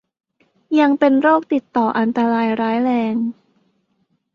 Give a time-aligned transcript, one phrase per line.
[0.79, 3.15] ยังเป็นโรคติดต่ออันตรายร้ายแรง